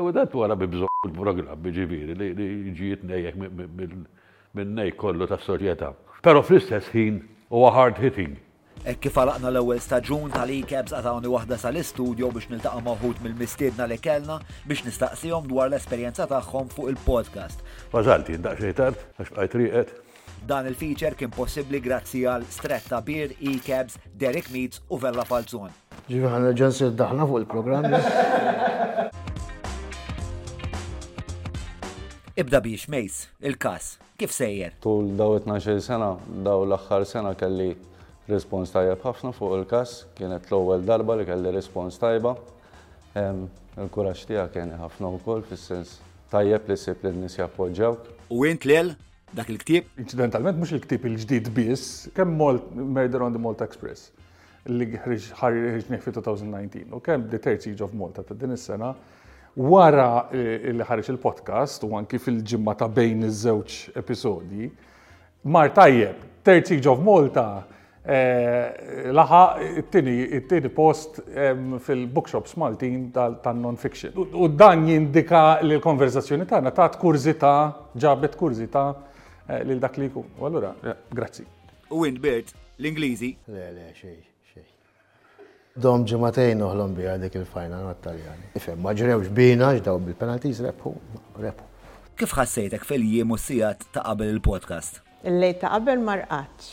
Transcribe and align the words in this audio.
U 0.00 0.12
dat 0.12 0.32
wara 0.34 0.54
bibżu 0.56 0.86
il-programm 1.06 1.64
ġiviri 1.76 2.14
li 2.16 2.72
ġiet 2.76 3.02
nejjek 3.04 3.34
minn 4.54 4.78
kollu 4.98 5.26
ta' 5.28 5.38
soċjetà. 5.44 5.90
Pero 6.24 6.40
fl-istess 6.42 6.88
ħin 6.94 7.18
huwa 7.52 7.68
hard 7.74 7.98
hitting. 8.00 8.34
Ek 8.88 9.00
kif 9.04 9.18
għalaqna 9.20 9.50
l-ewwel 9.52 9.80
staġun 9.84 10.32
tal-e-cabs 10.32 10.94
għatawni 10.96 11.30
waħda 11.34 11.58
sal-istudio 11.60 12.30
biex 12.32 12.48
niltaqa' 12.54 12.80
maħut 12.86 13.20
mill-mistiedna 13.24 13.88
li 13.90 13.98
kellna 14.00 14.38
biex 14.70 14.86
nistaqsihom 14.88 15.50
dwar 15.50 15.68
l-esperjenza 15.68 16.24
tagħhom 16.30 16.72
fuq 16.72 16.94
il-podcast. 16.94 17.60
Mażalti, 17.92 18.38
ndaq 18.40 18.70
tard, 18.80 19.04
għax 19.20 19.36
bqajt 19.36 19.98
Dan 20.48 20.64
il-feature 20.70 21.12
kien 21.20 21.28
possibbli 21.28 21.82
grazzi 21.84 22.22
għal 22.24 22.46
Stretta 22.48 23.02
Beer, 23.04 23.34
E-Cabs, 23.44 23.98
Derek 24.16 24.46
Meets 24.48 24.80
u 24.88 24.96
Vella 24.96 25.26
Falzon. 25.28 25.68
Ġivi 26.08 26.24
l 26.40 26.54
ġensi 26.56 26.88
daħna 26.96 27.26
fuq 27.28 27.42
il 27.42 27.50
programmi 27.50 28.00
Ibda 32.40 32.60
biex 32.64 32.86
mejs, 32.88 33.16
il-kas, 33.44 33.86
kif 34.16 34.30
sejjer? 34.32 34.72
Tul 34.80 35.10
daw 35.18 35.34
12 35.44 35.74
sena, 35.84 36.06
daw 36.46 36.62
l-axħar 36.64 37.02
sena 37.04 37.32
kelli 37.36 37.74
respons 38.30 38.72
tajjeb 38.72 39.02
ħafna 39.04 39.34
fuq 39.36 39.56
il-kas, 39.58 39.92
kienet 40.16 40.48
l-ewwel 40.48 40.86
darba 40.88 41.18
li 41.20 41.26
kelli 41.28 41.52
respons 41.52 42.00
tajba. 42.00 42.32
il 43.82 43.90
kuraċ 43.96 44.24
tija 44.30 44.46
kien 44.54 44.72
ħafna 44.80 45.10
wkoll 45.18 45.44
fis-sens 45.50 45.98
tajjeb 46.32 46.70
li 46.72 46.78
sib 46.80 47.04
li 47.04 47.12
n-nies 47.12 47.36
jappoġġewk. 47.42 48.08
U 48.32 48.46
int 48.48 48.64
lel 48.72 48.94
dak 49.36 49.50
il 49.52 49.60
ktib 49.60 49.92
Incidentalment, 50.00 50.56
mux 50.62 50.72
il 50.72 50.80
ktib 50.86 51.04
il-ġdid 51.12 51.52
biss, 51.52 52.06
kemm 52.16 52.38
molt 52.40 52.72
Murder 52.72 53.26
on 53.28 53.34
the 53.36 53.42
Malt 53.44 53.60
Express 53.68 54.14
li 54.70 54.86
ħarġ 54.96 55.28
ħarġ 55.36 55.88
fi 55.90 56.12
2019 56.12 56.88
u 56.94 57.04
kemm 57.04 57.28
The 57.36 57.40
Third 57.40 57.66
Siege 57.68 57.84
of 57.84 57.92
Malta 58.00 58.24
ta' 58.24 58.36
din 58.38 58.54
is-sena 58.56 58.94
Wara 59.58 60.28
li 60.30 60.84
ħarix 60.86 61.10
il-podcast 61.10 61.82
u 61.82 61.96
anki 61.98 62.20
fil-ġimma 62.22 62.76
ta' 62.78 62.86
bejn 62.88 63.26
iż-żewġ 63.26 63.78
episodi, 63.98 64.68
Mar 65.50 65.70
tajjeb, 65.74 66.18
terzik 66.44 66.82
ġov 66.84 66.98
Malta, 67.02 67.64
eh, 68.04 69.08
laħa 69.08 69.38
it-tini 69.80 70.68
post 70.68 71.22
fil-bookshops 71.26 72.54
Maltin 72.60 73.08
tal-non-fiction. 73.14 74.12
U 74.36 74.48
dan 74.52 74.84
jindika 74.86 75.58
li 75.64 75.76
l-konverzazzjoni 75.78 76.44
tagħna 76.50 76.70
ta' 76.76 76.90
kurzita, 77.00 77.54
ġabet 77.96 78.36
kurzita 78.36 78.84
eh, 79.48 79.64
lil 79.64 79.80
dak 79.80 79.96
li 79.96 80.12
jkun. 80.12 80.28
U 80.38 80.44
allura, 80.50 80.74
eh, 80.84 80.96
grazzi. 81.10 81.44
U 81.90 82.04
Bert, 82.20 82.52
l-Ingliżi? 82.78 83.32
Le, 83.48 83.72
le, 83.80 83.94
xej 83.98 84.29
dom 85.80 86.02
ġematejn 86.04 86.60
uħlom 86.60 86.90
bija 86.92 87.14
dik 87.22 87.38
il 87.40 87.46
fajna 87.48 87.78
għat-Taljani. 87.88 88.50
Ifem, 88.58 88.78
ma 88.78 88.92
bina 89.32 89.70
ġdaw 89.78 89.98
bil-penaltis 90.04 90.60
rebħu, 90.64 90.92
rebħu. 91.40 91.66
Kif 92.20 92.34
ħassejtek 92.36 92.84
fil-jiem 92.84 93.32
u 93.32 93.38
sijat 93.40 93.86
ta' 93.94 94.02
qabel 94.10 94.34
il-podcast? 94.34 95.00
il 95.24 95.40
ta' 95.60 95.70
qabel 95.74 96.02
marqaċ, 96.04 96.68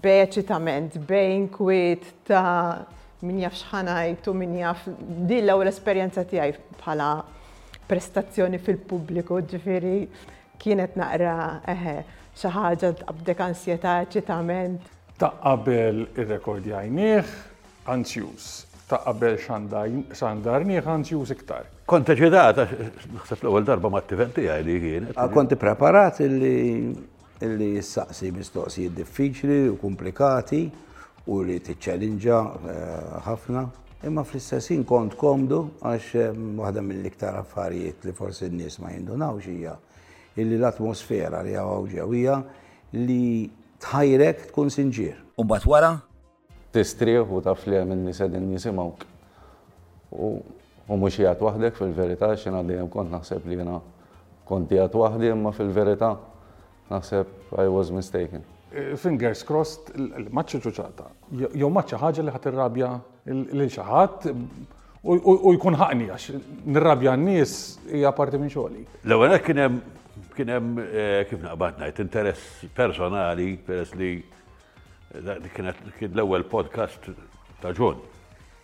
beċitament, 0.00 0.98
bejn 1.08 1.48
kwit 1.52 2.04
ta' 2.28 2.84
min 3.26 3.40
jaf 3.42 3.56
xħanajt 3.62 4.28
u 4.28 4.34
min 4.36 4.54
jaf 4.62 4.86
dilla 5.30 5.56
u 5.56 5.64
l-esperienza 5.64 6.24
tijaj 6.24 6.54
bħala 6.82 7.10
prestazzjoni 7.90 8.60
fil-pubbliku 8.62 9.40
ġifiri 9.52 9.96
kienet 10.60 10.96
naqra 11.00 11.34
eħe 11.72 11.98
xaħġa 12.42 12.92
t'abdek 13.04 13.44
ansjeta 13.46 13.98
ċitament. 14.12 14.84
Ta' 15.20 15.32
qabel 15.40 16.06
ir-rekordjajnieħ, 16.16 17.38
anzjus 17.88 18.66
ta' 18.90 18.98
qabel 19.06 19.38
xandarni 19.38 20.80
ħanzjuż 20.82 21.30
iktar. 21.36 21.68
Konta 21.86 22.14
ġedata, 22.18 22.64
naħseb 22.66 23.44
l-ewwel 23.44 23.66
darba 23.68 23.86
ma' 23.92 24.00
t-tiventi 24.02 24.48
għaj 24.50 24.64
li 24.66 24.74
kienet. 24.82 25.12
Ah, 25.14 25.28
Konti 25.30 25.54
preparat 25.54 26.18
illi 26.24 27.68
s-saqsi 27.80 28.32
mistoqsijiet 28.34 28.96
diffiċli 28.98 29.60
u 29.70 29.76
komplikati 29.78 30.64
u 31.30 31.38
li 31.46 31.60
t-ċellinġa 31.62 32.40
eh, 32.74 33.06
ħafna. 33.28 33.62
Imma 34.10 34.26
fl-istessin 34.26 34.82
kont 34.88 35.14
komdu 35.18 35.62
għax 35.86 36.10
eh, 36.24 36.32
waħda 36.58 36.82
mill-iktar 36.90 37.38
affarijiet 37.44 38.10
li 38.10 38.16
forsi 38.18 38.48
n-nies 38.50 38.80
ma 38.82 38.90
jindunawx 38.96 39.52
hija 39.54 39.76
illi 40.34 40.58
l-atmosfera 40.58 41.44
li 41.46 41.54
għaw 41.54 42.12
li 42.90 43.22
tħajrek 43.80 44.48
tkun 44.50 44.68
sinġir. 44.74 45.18
Umbat 45.38 45.62
wara, 45.70 45.94
tistrieħ 46.74 47.30
u 47.34 47.40
taf 47.42 47.66
li 47.68 47.78
hemm 47.80 47.94
in-nies 47.96 48.20
qegħdin 48.22 48.48
jisimgħuk. 48.54 49.04
U 50.20 50.96
mhux 50.96 51.18
jgħat 51.24 51.42
wahdek 51.44 51.78
fil-verità 51.78 52.28
verita 52.30 52.50
għaddi 52.58 52.72
dejjem 52.76 52.90
kont 52.90 53.10
naħseb 53.14 53.46
li 53.50 53.58
jiena 53.58 53.80
kont 54.50 54.72
jgħat 54.74 54.94
wahdi, 54.98 55.30
imma 55.34 55.52
fil 55.54 55.70
verita 55.74 56.12
naħseb 56.90 57.54
I 57.62 57.68
was 57.70 57.90
mistaken. 57.94 58.42
Eh, 58.72 58.94
fingers 58.96 59.42
crossed, 59.46 59.92
maċċa 60.34 60.60
ċuċata. 60.64 61.06
Jew 61.34 61.68
maċċa 61.70 61.98
ħaġa 62.04 62.24
li 62.26 62.34
ħat 62.34 62.50
irrabja 62.52 62.90
lil 63.30 63.66
xi 63.70 63.82
ħadd 63.82 64.30
u 65.02 65.54
jkun 65.56 65.78
ħaqni 65.80 66.10
għax 66.10 66.26
nirrabja 66.66 67.14
n-nies 67.18 67.56
hija 67.92 68.12
parti 68.14 68.38
minn 68.42 68.50
xogħli. 68.52 68.86
L-ewwel 69.06 69.40
kien 69.46 69.64
hemm 69.64 69.80
kien 70.36 70.48
hemm 70.52 70.78
eh, 70.86 71.26
kif 71.28 71.42
naqbad 71.42 71.80
ngħid 71.82 72.04
interess 72.04 72.62
personali 72.76 73.54
peress 73.66 73.94
li 73.98 74.12
Kienet 75.10 75.74
l-ewwel 76.14 76.44
podcast 76.46 77.02
ta' 77.58 77.72
ġun. 77.74 77.96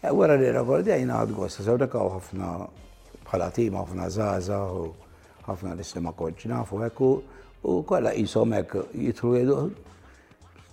Ewwel 0.07 0.31
eh, 0.31 0.39
li 0.45 0.53
rakordjajna 0.55 1.17
għad 1.25 1.33
għosta, 1.35 1.65
sewrekaw 1.67 2.13
ħafna 2.21 2.51
bħala 3.27 3.49
tim, 3.51 3.75
ħafna 3.75 4.07
zaza, 4.15 4.61
ħafna 5.49 5.73
l-istema 5.75 6.13
konċina, 6.15 6.61
fuq 6.69 6.87
hekk 6.87 7.09
u 7.67 7.75
kollha 7.89 8.13
jisom 8.15 8.55
hekk 8.55 8.85
jitru 8.95 9.33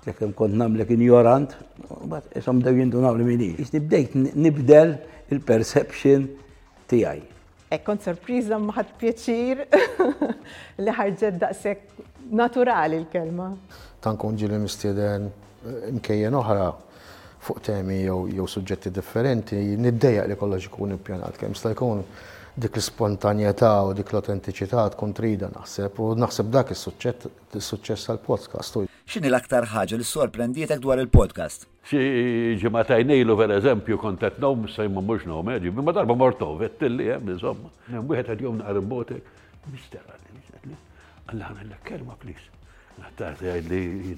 jekk 0.05 0.21
hemm 0.21 0.37
kont 0.37 0.61
namlek 0.61 0.93
ignorant, 0.93 1.57
bat 2.11 2.27
jisom 2.37 2.61
dew 2.61 2.77
jindunaw 2.83 3.17
li 3.17 3.25
minni. 3.31 3.49
Jisni 3.57 3.81
bdejt 3.87 4.13
nibdel 4.45 4.93
il-perception 5.33 6.27
tiegħi. 6.85 6.87
tijaj. 6.93 7.21
E 7.73 7.81
sorpriża 8.09 8.59
ma 8.61 8.75
ħadd 8.77 8.93
pjaċir 9.01 9.65
li 10.85 10.97
ħarġet 11.01 11.41
daqshekk 11.41 12.29
naturali 12.29 13.01
l-kelma. 13.07 13.55
Tankun 14.03 14.37
ġili 14.37 14.61
mistieden 14.61 15.31
imkejjen 15.65 16.35
oħra 16.39 16.67
fuq 17.43 17.59
temi 17.67 17.99
jew 18.05 18.21
jew 18.37 18.47
suġġetti 18.47 18.91
differenti, 18.95 19.57
niddejjaq 19.83 20.29
li 20.33 20.37
kollox 20.39 20.69
ikun 20.69 20.95
ippjanat 20.97 21.39
kemm 21.39 21.55
sta 21.57 21.71
jkun 21.73 22.03
dik 22.55 22.75
l-spontanjetà 22.77 23.69
u 23.89 23.93
dik 23.97 24.11
l-autentiċità 24.13 24.83
tkun 24.93 25.13
trida 25.17 25.49
naħseb 25.55 25.97
u 26.05 26.11
naħseb 26.21 26.51
dak 26.53 26.71
is-suċċess 26.75 28.09
tal-podcast. 28.11 28.83
X'inhi 29.09 29.31
l-aktar 29.33 29.65
ħaġa 29.73 29.97
li 29.99 30.05
sorprendietek 30.07 30.79
dwar 30.83 31.01
il-podcast? 31.03 31.65
Si 31.89 31.99
ġimatajn 32.61 33.09
jnejlu 33.09 33.35
pereżempju 33.41 33.97
kont 33.99 34.21
qed 34.23 34.37
nom 34.39 34.69
sejma 34.71 35.01
mhux 35.03 35.25
nom, 35.27 35.43
ma 35.49 35.95
darba 35.97 36.15
mortov 36.15 36.61
vettilli, 36.61 37.09
hemm 37.11 37.33
insomma. 37.35 37.73
Wieħed 37.89 38.31
qed 38.35 38.45
jew 38.45 38.53
naqar 38.61 38.79
imbotek, 38.79 39.35
mister 39.73 40.05
għalli, 40.05 40.33
għalli, 40.39 40.75
għalli, 41.33 41.43
għalli, 41.43 42.03
għalli, 42.07 42.61
Taħti 43.17 43.45
għaj 43.49 43.63
li 43.69 44.13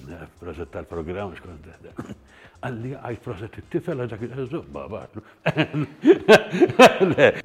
tal-program, 0.71 1.33
xkont 1.35 1.65
Għalli 2.65 2.91
għaj 2.97 3.15
proset 3.21 3.57
it-tifel 3.59 3.99
għadak 4.01 4.23
il 4.25 4.53
baba. 4.73 5.03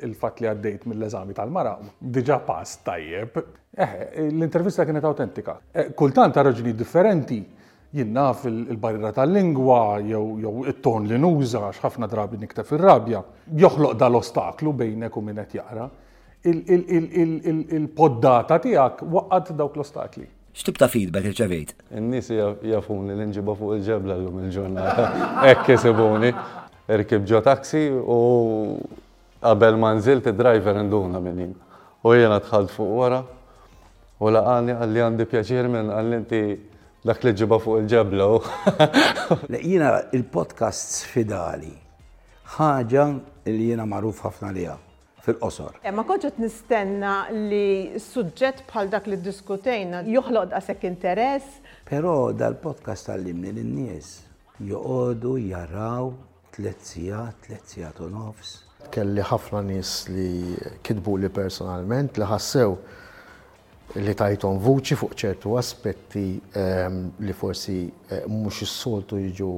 Il-fat 0.00 0.38
li 0.40 0.46
għaddejt 0.48 0.86
mill-eżami 0.88 1.34
tal-mara, 1.36 1.74
diġa 2.00 2.38
pass 2.46 2.78
tajjeb. 2.86 3.36
Eh, 3.76 4.30
l-intervista 4.30 4.84
kienet 4.88 5.04
autentika. 5.04 5.58
Eh, 5.74 5.90
kultant 5.96 6.32
ta' 6.34 6.42
raġuni 6.46 6.72
differenti 6.74 7.40
jinnaf 7.92 8.44
il-barriera 8.46 9.12
tal-lingwa, 9.12 10.00
jew 10.06 10.64
it-ton 10.72 11.06
li 11.10 11.18
nuża, 11.18 11.68
xafna 11.74 12.06
drabi 12.08 12.36
nikta 12.40 12.64
fil-rabja, 12.64 13.20
joħloq 13.60 13.94
dal-ostaklu 14.00 14.72
bejnek 14.72 15.16
u 15.16 15.20
minnet 15.26 15.52
jaqra. 15.58 15.90
Il-poddata 16.44 18.56
tijak 18.58 19.02
waqqat 19.02 19.52
dawk 19.56 19.76
l-ostakli. 19.76 20.26
X'tib 20.60 20.76
ta' 20.76 20.90
feedback 20.92 21.24
irċevejt? 21.30 21.70
In-nies 21.96 22.26
jafuni 22.68 23.14
li 23.16 23.24
nġibha 23.30 23.54
fuq 23.56 23.78
il-ġebla 23.78 24.16
llum 24.20 24.42
il-ġurnata. 24.42 25.04
Hekk 25.46 25.62
kisibuni. 25.70 26.28
Erkib 26.92 27.24
ġo 27.30 27.40
taxi 27.46 27.80
u 27.88 28.16
għabel 29.40 29.78
Manzilt 29.80 30.26
nżilt 30.26 30.28
id-driver 30.34 30.80
induna 30.82 31.20
minnin. 31.24 31.54
U 32.04 32.12
jiena 32.12 32.36
dħalt 32.44 32.74
fuq 32.74 32.90
wara 32.98 33.22
u 34.20 34.28
laqani 34.36 34.76
għalli 34.76 35.04
għandi 35.06 35.28
pjaċir 35.32 35.70
minn 35.78 35.94
għalli 35.96 36.20
inti 36.22 36.42
dak 37.08 37.24
li 37.24 37.32
ġibha 37.40 37.60
fuq 37.64 37.80
il-ġebla. 37.80 38.28
Jiena 39.70 39.94
il-podcasts 40.12 41.00
fidali 41.14 41.72
ħaġa 42.60 43.08
li 43.48 43.70
jiena 43.72 43.86
magħruf 43.96 44.26
ħafna 44.28 44.52
liha 44.58 44.76
fil-qosor. 45.30 45.74
Eh, 45.84 45.92
ma 45.94 46.02
konċet 46.08 46.38
nistenna 46.42 47.28
li 47.34 47.98
suġġett 48.02 48.64
bħal 48.70 48.90
dak 48.92 49.06
li 49.12 49.18
diskutejna 49.22 50.02
joħloq 50.08 50.50
daqshekk 50.54 50.88
interess. 50.90 51.60
Però 51.88 52.32
dal-podcast 52.36 53.10
tal-limni 53.10 53.52
l-nies 53.54 54.10
joqogħdu 54.72 55.34
jaraw 55.50 56.12
tliet 56.56 56.82
sigħat, 56.86 57.38
tliet 57.46 57.74
sigħat 57.74 58.02
u 58.06 58.10
nofs. 58.14 58.56
Kelli 58.90 59.22
ħafna 59.30 59.60
nies 59.70 59.92
li 60.08 60.32
kidbu 60.86 61.18
li 61.24 61.30
personalment 61.30 62.18
li 62.18 62.26
ħassew 62.30 62.74
li 63.98 64.12
tajton 64.14 64.58
vuċi 64.62 64.96
fuq 64.98 65.14
ċertu 65.18 65.56
aspetti 65.58 66.22
ehm, 66.54 66.98
li 67.26 67.34
forsi 67.34 67.88
eh, 68.08 68.22
mhux 68.30 68.60
is-soltu 68.62 69.18
jiġu 69.18 69.48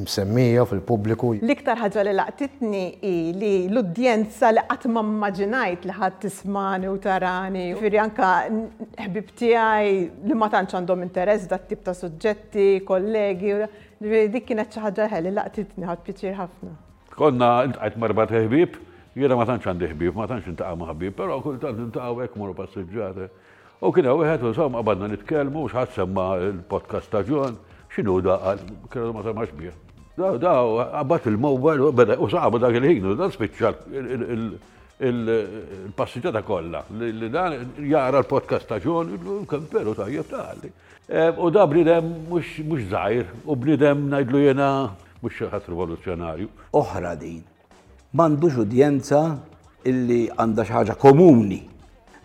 msemmija 0.00 0.64
fil-pubbliku. 0.66 1.34
L-iktar 1.42 1.78
ħaġa 1.82 2.04
li 2.08 2.14
laqtitni 2.16 2.84
li 3.38 3.50
l-udjenza 3.68 4.48
li 4.56 4.64
qatt 4.70 4.88
ma 4.90 5.02
mmaġinajt 5.06 5.84
li 5.86 5.94
ħad 6.00 6.16
tismani 6.24 6.88
u 6.90 6.96
tarani. 7.02 7.66
Firri 7.80 8.00
anka 8.02 8.32
ħbib 9.04 9.34
tiegħi 9.38 10.00
li 10.30 10.34
ma 10.38 10.48
tantx 10.50 10.80
għandhom 10.80 11.04
interess 11.06 11.44
dat 11.50 11.68
tip 11.70 11.84
ta' 11.86 11.94
suġġetti, 11.98 12.80
kollegi, 12.88 13.52
dik 14.02 14.48
kienet 14.48 14.72
xi 14.74 14.80
ħaġa 14.82 15.22
li 15.28 15.34
laqtitni 15.38 15.86
ħadd 15.92 16.08
pieċir 16.08 16.34
ħafna. 16.40 16.74
Konna 17.14 17.52
intqajt 17.68 18.00
marbat 18.02 18.32
ħbib, 18.34 18.80
jiena 19.20 19.36
ma 19.38 19.44
tantx 19.46 19.68
għandi 19.70 19.92
ħbib, 19.92 20.18
ma 20.18 20.26
tantx 20.30 20.48
intaqa' 20.50 20.74
ma' 20.78 20.90
ħbib, 20.94 21.14
però 21.22 21.38
kultant 21.44 21.84
intaqgħu 21.90 22.24
hekk 22.26 22.40
moru 22.42 22.56
passiġġjata. 22.58 23.28
U 23.84 23.90
kien 23.92 24.06
għu 24.08 24.22
għed, 24.24 24.44
insomma, 24.48 24.80
għabadna 24.80 25.08
nitkelmu, 25.12 25.66
xħat 25.68 25.90
semma 25.92 26.22
il-podcast 26.40 27.10
ta' 27.12 27.20
John, 27.28 27.56
xinu 27.92 28.14
da' 28.24 28.38
għal, 28.40 29.10
ma 29.12 29.24
semax 29.26 29.52
bieħ. 29.58 29.74
Da, 30.16 30.30
da, 30.40 30.52
għabbat 31.02 31.26
il-mobile, 31.28 31.90
u 32.16 32.28
saħbu 32.32 32.60
dak 32.62 32.78
il-ħin, 32.80 33.08
da' 33.18 33.28
spiċċa 33.34 33.72
il-passiġġata 35.04 36.42
kollha. 36.48 36.80
dan 37.28 37.66
jara 37.90 38.22
l-podcast 38.22 38.68
ta' 38.72 38.80
John, 38.80 39.12
kemm 39.50 39.68
ta' 39.68 39.84
għalli. 39.84 40.72
E, 41.06 41.26
u 41.44 41.50
da 41.52 41.66
bnidem 41.68 42.08
mhux 42.30 42.54
żgħir, 42.88 43.34
u 43.44 43.56
bnidem 43.58 44.06
ngħidlu 44.14 44.44
jena 44.46 44.70
mhux 45.20 45.40
xi 45.42 45.50
ħadd 45.52 46.48
Oħra 46.72 47.12
din, 47.20 47.42
m'għandux 48.16 48.60
udjenza 48.64 49.24
illi 49.84 50.24
għandha 50.32 50.64
xi 50.72 50.96
komuni. 51.00 51.60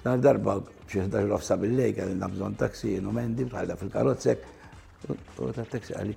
Dar 0.06 0.16
darba 0.24 0.62
xie 0.90 1.02
11 1.06 1.22
l-ofsa 1.30 1.56
bil-lej, 1.62 2.00
għal 2.02 2.16
nabżon 2.18 2.56
taksi, 2.58 2.96
numendi, 3.06 3.46
bħalda 3.52 3.76
fil-karotzek, 3.78 4.46
u 5.46 5.50
ta' 5.54 5.66
taksi 5.76 5.94
għalli. 6.00 6.16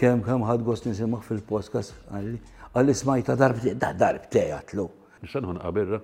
Kem 0.00 0.22
kem 0.26 0.42
ħad 0.46 0.64
gost 0.66 0.88
nisimak 0.90 1.22
fil-poskas 1.28 1.92
għalli, 2.10 2.40
għalli 2.74 2.98
smajta 3.02 3.38
darb 3.38 3.62
te, 3.62 3.76
da 3.78 3.92
darb 3.94 4.26
te 4.32 4.42
għatlu. 4.56 4.88
Nixan 5.22 5.46
hon 5.52 5.62
għabirra. 5.62 6.02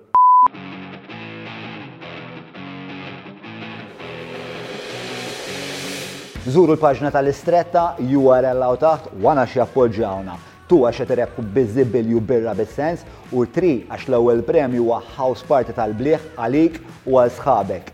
Zuru 6.47 6.77
l-paġna 6.77 7.11
tal-istretta, 7.11 7.89
URL 7.99 8.63
għaw 8.63 8.79
taħt, 8.85 9.13
wana 9.19 9.43
xie 9.49 9.65
appoġġawna. 9.67 10.37
Tu 10.67 10.75
għax 10.83 10.99
qed 11.07 11.11
irebħu 11.15 11.43
biżibilju 11.55 12.19
birra 12.27 12.51
bis-sens 12.59 13.05
u 13.31 13.45
tri 13.55 13.69
għax 13.87 14.09
l-ewwel 14.09 14.41
premju 14.43 14.83
huwa 14.83 14.97
house 15.13 15.45
party 15.47 15.71
tal-bliħ 15.77 16.25
għalik 16.43 16.81
u 17.07 17.15
għal 17.21 17.31
sħabek. 17.37 17.93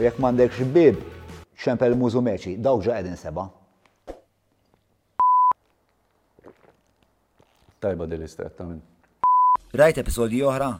Jekk 0.00 0.20
m'għandek 0.22 0.54
xbib, 0.56 1.02
xempel 1.60 1.96
mużu 2.00 2.22
meċi, 2.24 2.54
daw 2.64 2.80
ġa 2.80 2.94
qegħdin 2.96 3.18
seba'. 3.20 3.44
Tajba 7.84 8.06
dil 8.08 8.24
istretta 8.24 8.64
minn. 8.64 8.80
Rajt 9.76 10.00
episodji 10.00 10.40
oħra? 10.48 10.70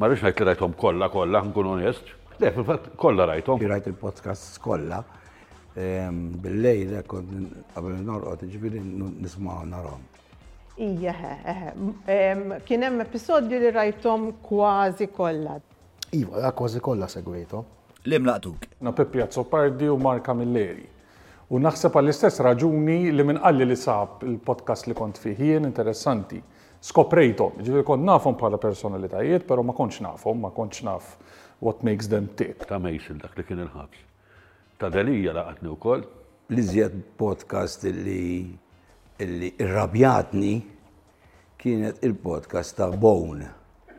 Ma 0.00 0.08
rridx 0.08 0.24
ngħid 0.24 0.40
li 0.40 0.46
rajthom 0.54 0.78
kollha 0.80 1.10
kollha, 1.12 1.42
nkun 1.50 1.68
onest. 1.74 2.14
Le, 2.40 2.48
fil-fatt 2.56 2.94
kollha 2.96 3.26
rajthom. 3.34 3.60
Rajt 3.68 3.92
il-podcast 3.92 4.56
kollha. 4.64 5.02
Ehm, 5.76 6.30
billejl, 6.44 6.96
qabel 7.08 8.00
norqod, 8.08 8.46
ġifieri 8.52 8.80
nisma' 8.84 9.60
narhom. 9.68 10.08
Ija, 10.80 11.12
kien 12.64 12.82
hemm 12.82 13.00
episodju 13.04 13.58
li 13.60 13.70
rajtom 13.70 14.30
kważi 14.46 15.06
kollha. 15.12 15.58
Iva, 16.16 16.52
kważi 16.56 16.80
kollha 16.80 17.08
segwejto. 17.08 17.64
Li 18.06 18.18
mlaqtuk? 18.18 18.64
Na 18.80 18.92
Peppi 18.92 19.20
Azzopardi 19.22 19.88
u 19.92 19.98
Marka 20.00 20.32
Milleri. 20.34 20.86
U 21.52 21.60
naħseb 21.60 21.92
għall-istess 22.00 22.40
raġuni 22.40 23.12
li 23.12 23.24
minn 23.28 23.42
qalli 23.42 23.66
li 23.68 23.76
sab 23.76 24.22
il-podcast 24.24 24.88
li 24.88 24.96
kont 24.96 25.20
fiħien 25.20 25.68
interessanti. 25.68 26.40
Skoprejtom, 26.82 27.60
ġifiri 27.60 27.84
kont 27.86 28.08
nafhom 28.08 28.38
bħala 28.40 28.56
personalitajiet, 28.58 29.44
pero 29.46 29.60
ma 29.62 29.76
kontx 29.76 30.00
nafhom, 30.06 30.40
ma 30.46 30.50
kontx 30.56 30.86
naf 30.88 31.12
what 31.62 31.84
makes 31.84 32.08
them 32.08 32.30
tick. 32.40 32.64
Ta' 32.66 32.80
mejxil 32.80 33.20
dak 33.20 33.36
li 33.38 33.44
kien 33.44 33.60
il-ħabs. 33.66 34.02
Ta' 34.80 34.88
dalija 34.96 35.36
laqatni 35.36 35.68
u 35.68 35.76
koll. 35.76 36.08
Li 36.48 36.64
podcast 37.20 37.84
li 37.84 38.24
illi 39.18 39.52
irrabjatni 39.58 40.52
kienet 41.62 42.02
il-podcast 42.04 42.76
ta' 42.78 42.88
Bone. 42.98 43.46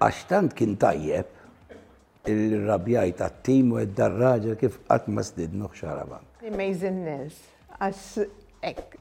Għax 0.01 0.21
tant 0.29 0.55
kien 0.57 0.73
tajjeb 0.75 2.29
il-rabjajt 2.29 3.19
għat-tim 3.23 3.73
u 3.75 3.79
id-darraġa 3.83 4.55
kif 4.59 4.77
qatt 4.87 5.09
ma 5.11 5.23
stidnu 5.23 5.69
xaraban. 5.75 6.23
Amazingness, 6.47 7.37
għax 7.79 8.05
ek, 8.67 8.97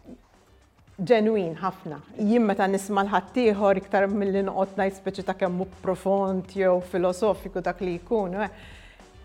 ġenwin 1.03 1.57
ħafna. 1.59 1.99
Jien 2.21 2.45
meta 2.47 2.67
nisma' 2.71 3.03
l-ħaddieħor 3.07 3.81
iktar 3.83 4.07
milli 4.11 4.45
noqgħod 4.47 4.77
ngħid 4.79 4.99
speċi 5.03 5.27
ta' 5.27 5.39
kemm 5.43 5.65
profond 5.83 6.55
jew 6.59 6.77
filosofiku 6.93 7.65
dak 7.67 7.83
li 7.87 7.97
jkun. 7.99 8.37
Eh. 8.45 8.69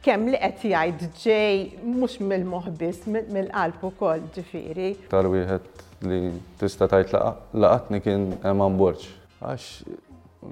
Kemm 0.05 0.31
li 0.33 0.39
qed 0.41 0.63
jgħid 0.73 1.11
ġej 1.19 1.61
mhux 1.83 2.17
mill-moħbis 2.23 3.03
mill-qalb 3.19 3.83
ukoll 3.91 4.25
ġifieri. 4.37 4.93
Tal 5.11 5.29
wieħed 5.33 5.85
li 6.05 6.41
tista 6.57 6.88
tajt 6.88 7.13
laqatni 7.57 7.99
kien 8.05 8.38
Eman 8.45 8.75
Borċ. 8.77 9.07
Għax 9.41 9.67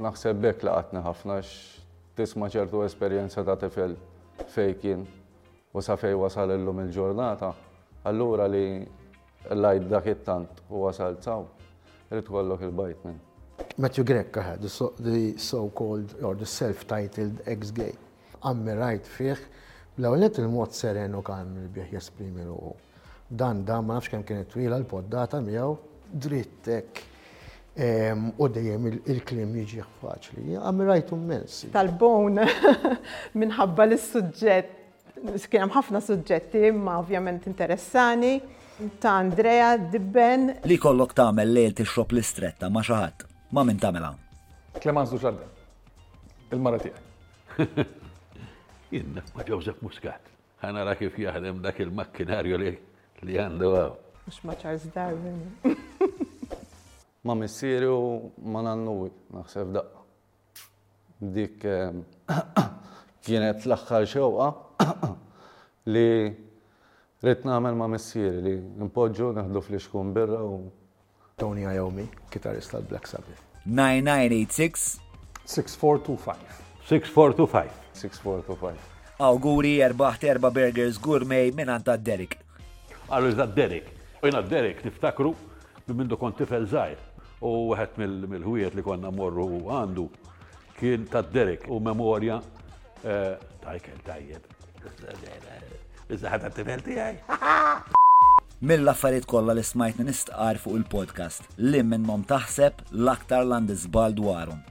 naħseb 0.02 0.42
bekk 0.42 0.66
laqatni 0.66 1.04
ħafna 1.06 1.36
għax 1.38 1.52
tisma 2.18 2.48
ċertu 2.50 2.82
esperienza 2.86 3.44
ta' 3.46 3.56
tifel 3.62 3.94
fej 4.54 4.74
kien 4.82 5.04
u 5.74 5.82
sa 5.84 5.98
fej 6.00 6.16
wasal 6.18 6.54
illum 6.56 6.80
il-ġurnata, 6.86 7.52
allura 8.10 8.48
li 8.48 8.82
l-lajt 9.52 9.90
dak 9.92 10.08
it-tant 10.08 10.64
u 10.70 10.82
wasal 10.88 11.18
saw, 11.22 11.46
rrit 12.10 12.30
kollok 12.30 12.64
il-bajt 12.66 13.06
minn. 13.06 13.20
Matthew 13.78 14.04
Grek 14.04 14.36
had 14.38 14.62
the 14.62 14.68
so-called 15.38 16.10
so 16.16 16.26
or 16.28 16.36
the 16.36 16.46
self-titled 16.48 17.42
ex-gay. 17.46 17.94
Għammi 18.42 18.74
rajt 18.80 19.08
fieħ, 19.12 19.46
l-għonet 20.00 20.42
il-mod 20.42 20.74
serenu 20.74 21.22
kan 21.26 21.54
il-bieħ 21.66 21.94
jesprimi 22.00 22.48
l-għu 22.48 22.74
dan 23.30 23.66
dan 23.66 23.86
ma 23.86 23.94
nafx 23.94 24.08
kemm 24.12 24.24
kienet 24.28 24.50
twila 24.52 24.78
l-poddata 24.80 25.40
miegħu 25.46 25.70
drittek 26.26 27.02
u 28.40 28.48
dejjem 28.56 28.86
il-klim 29.12 29.56
jiġi 29.60 29.84
faċli. 30.00 30.54
Għamrajtu 30.64 31.18
mens. 31.20 31.66
tal 31.74 31.90
bone 32.00 32.46
minħabba 33.40 33.88
l-suġġett. 33.90 34.72
Kien 35.50 35.66
hemm 35.66 35.74
ħafna 35.74 36.00
suġġetti 36.06 36.70
ma 36.76 37.00
ovvjament 37.02 37.50
interessani. 37.50 38.38
Ta' 39.02 39.12
Andrea 39.24 39.76
Dibben. 39.80 40.56
Li 40.68 40.78
kollok 40.78 41.16
tagħmel 41.18 41.52
lejl 41.58 41.76
tixrob 41.82 42.14
l-istretta 42.16 42.70
ma' 42.70 42.84
xi 42.86 42.96
ħadd. 42.96 43.28
Ma 43.56 43.66
min 43.68 43.80
tagħmelha? 43.82 44.12
Clemens 44.84 45.12
Duxarden. 45.16 45.54
Il-mara 46.56 46.80
tiegħek. 46.84 47.86
Jien 48.96 49.16
ma' 49.36 49.48
Joseph 49.48 49.82
Muscat. 49.84 50.32
Ħana 50.64 50.84
ra 50.88 50.96
kif 51.00 51.16
jaħdem 51.20 51.60
dak 51.64 51.82
il-makkinarju 51.84 52.60
li 52.64 52.74
li 53.24 53.38
għandu 53.40 53.70
għaw. 53.76 53.94
Mux 54.28 54.40
maċar 54.50 54.80
zdar 54.84 55.14
minni. 55.22 55.76
ma 57.26 57.34
missiri 57.36 57.88
u 57.88 58.32
ma 58.44 58.62
nannuwi, 58.66 59.12
naħseb 59.34 59.72
daqqa. 59.76 60.02
Dik 61.26 61.62
kienet 63.26 63.66
l-axħar 63.66 64.06
xewqa 64.10 64.50
li 65.94 66.08
rrit 67.24 67.46
namel 67.48 67.78
ma 67.80 67.88
missiri 67.90 68.44
li 68.46 68.54
npoġġu 68.84 69.32
naħdu 69.40 69.64
fl 69.64 69.80
xkun 69.88 70.12
birra 70.16 70.42
u. 70.46 70.58
Tony 71.40 71.66
Ayomi, 71.68 72.06
kitarista 72.32 72.78
l-Black 72.82 73.08
Sabbath. 73.12 73.42
9986 73.66 74.92
6425 75.50 76.62
6425 76.86 78.02
6425 78.02 78.94
Awguri 79.26 79.78
erbaħt 79.82 80.28
erba 80.32 80.52
burgers 80.52 81.00
gourmet 81.02 81.52
minn 81.56 81.72
anta 81.74 81.96
Derek. 81.98 82.45
Għallu 83.06 83.28
jizda 83.30 83.46
Derek. 83.54 83.90
U 84.18 84.26
jina 84.28 84.40
Derek 84.42 84.80
niftakru 84.86 85.36
minn 85.94 86.10
kon 86.18 86.34
tifel 86.34 86.64
zaħir. 86.66 86.98
U 87.46 87.76
għet 87.78 88.00
mill-ħujiet 88.02 88.74
li 88.74 88.82
konna 88.86 89.12
morru 89.14 89.46
għandu 89.70 90.08
kien 90.80 91.04
ta' 91.12 91.22
Derek 91.22 91.68
u 91.70 91.78
memoria 91.86 92.40
memorja 92.42 93.20
tajkel 93.62 94.00
eh, 94.00 94.02
tajjeb. 94.08 94.48
Iżda 96.16 96.32
ħata 96.34 96.50
tifel 96.56 96.82
tijaj. 96.88 97.20
Mill-affarijiet 98.66 99.28
kollha 99.30 99.54
li 99.54 99.64
smajtni 99.70 100.06
nistqar 100.08 100.58
fuq 100.64 100.78
il-podcast 100.80 101.46
li 101.62 101.82
mom 101.86 102.24
taħseb 102.30 102.82
l-aktar 102.96 103.44
landizbal 103.52 104.16
dwarhom. 104.18 104.62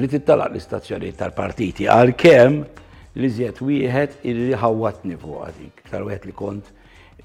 Li 0.00 0.08
tittalaq 0.12 0.54
l-istazzjonijiet 0.54 1.18
tal-partiti 1.20 1.88
għalkemm 1.92 2.62
li 3.20 3.30
żjed 3.36 3.60
wieħed 3.64 4.24
illi 4.32 4.56
ħawatni 4.64 5.18
fuq 5.20 5.42
għadik. 5.48 5.84
Iktar 5.84 6.06
wieħed 6.08 6.30
li 6.30 6.36
kont 6.40 6.72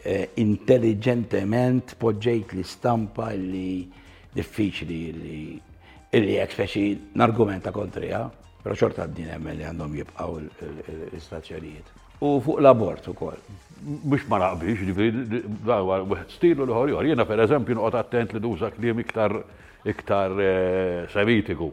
Eh, 0.01 0.31
intelligentement 0.41 1.91
poġġejt 2.01 2.55
li 2.57 2.63
stampa 2.65 3.27
li 3.37 3.85
diffiċli 4.33 4.97
li 5.13 5.41
li 6.15 6.37
jek 6.39 6.55
speċi 6.55 6.85
n-argumenta 7.13 7.69
kontrija, 7.75 8.23
pero 8.63 8.75
ċorta 8.79 9.05
d-din 9.05 9.29
emmen 9.37 9.55
li 9.59 9.63
għandhom 9.69 9.93
jibqaw 9.99 10.39
l-istazzjonijiet. 10.41 11.93
U 12.25 12.33
fuq 12.43 12.63
l-abort 12.65 13.07
u 13.11 13.15
koll. 13.19 13.37
Mux 14.01 14.25
ma 14.31 14.41
stilu 16.33 16.65
l-ħor 16.65 16.91
jor. 16.95 17.05
Jena 17.07 17.25
per 17.29 17.45
eżempju 17.45 17.77
n-għot 17.77 17.97
attent 18.01 18.33
li 18.35 18.41
duża 18.43 18.73
kliem 18.73 19.03
iktar 19.05 19.37
iktar 19.85 20.33
eh, 20.41 21.11
semitiku. 21.13 21.69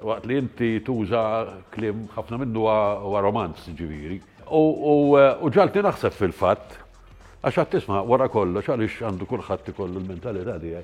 Waqt 0.00 0.24
li 0.28 0.38
inti 0.40 0.72
tuża 0.86 1.26
klim 1.74 2.06
ħafna 2.16 2.40
minnu 2.46 2.64
għu 2.68 3.12
romanz 3.28 3.68
ġifiri. 3.76 4.22
Eh, 4.40 5.42
u 5.44 5.52
ġalti 5.52 5.84
naħseb 5.84 6.16
fil-fatt 6.16 6.80
Għaxa 7.42 7.64
tisma, 7.72 8.00
wara 8.06 8.28
kollox, 8.30 8.68
li 8.78 8.86
għandu 9.02 9.26
kullħat 9.26 9.72
kollu 9.74 9.98
l-mentalità 9.98 10.54
di 10.62 10.76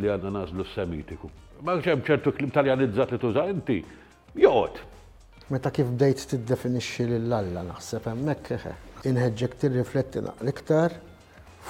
li 0.00 0.08
għanna 0.08 0.30
nazlu 0.32 0.64
s-semitiku. 0.64 1.28
Ma 1.64 1.74
ċem 1.84 2.00
ċertu 2.04 2.32
klim 2.32 2.48
taljanizzat 2.52 3.10
li 3.12 3.18
tuża 3.20 3.42
inti, 3.52 3.76
joqot. 4.40 4.78
Meta 5.52 5.70
kif 5.70 5.90
bdejt 5.92 6.22
tiddefinixxi 6.30 7.04
l 7.18 7.32
alla 7.36 7.62
naħseb 7.68 8.06
hemmhekk 8.08 8.56
inħeġġek 9.12 9.56
tirrifletti 9.60 10.22
l-iktar 10.24 10.96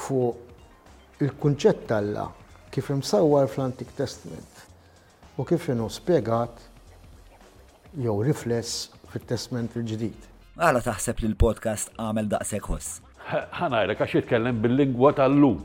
fuq 0.06 1.22
il-kunċett 1.26 1.82
talla 1.90 2.26
kif 2.72 2.88
imsawwar 2.94 3.50
fl-Antik 3.50 3.90
Testament 3.98 4.62
u 5.40 5.44
kif 5.44 5.66
inhu 5.74 5.88
spjegat 5.90 6.62
jew 7.98 8.14
rifless 8.24 8.92
fit-Testament 9.10 9.74
il-ġdid. 9.82 10.30
Għala 10.60 10.84
taħseb 10.86 11.24
li 11.26 11.32
l-podcast 11.34 11.92
għamel 11.98 12.30
daqshekk 12.32 12.70
ħoss 12.72 12.96
ħanajra, 13.30 13.94
għax 13.96 14.16
jitkellem 14.20 14.60
bil-lingwa 14.62 15.10
tal-lum. 15.18 15.62